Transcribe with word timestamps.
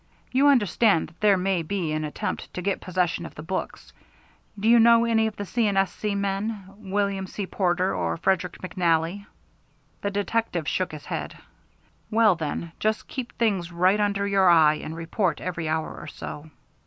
You 0.31 0.47
understand 0.47 1.09
that 1.09 1.19
there 1.21 1.37
may 1.37 1.61
be 1.61 1.91
an 1.91 2.03
attempt 2.03 2.51
to 2.55 2.61
get 2.63 2.81
possession 2.81 3.23
of 3.23 3.35
the 3.35 3.43
books. 3.43 3.93
Do 4.59 4.67
you 4.67 4.79
know 4.79 5.05
any 5.05 5.27
of 5.27 5.35
the 5.35 5.45
C. 5.45 5.67
& 5.67 5.67
S.C. 5.67 6.15
men 6.15 6.63
William 6.79 7.27
C. 7.27 7.45
Porter, 7.45 7.93
or 7.93 8.17
Frederick 8.17 8.57
McNally?" 8.63 9.27
The 10.01 10.09
detective 10.09 10.67
shook 10.67 10.91
his 10.91 11.05
head. 11.05 11.37
"Well, 12.09 12.33
then, 12.33 12.71
just 12.79 13.07
keep 13.07 13.33
things 13.37 13.71
right 13.71 13.99
under 13.99 14.25
your 14.25 14.49
eye, 14.49 14.79
and 14.83 14.95
report 14.95 15.39
every 15.39 15.69
hour 15.69 15.95
or 15.99 16.07
so." 16.07 16.49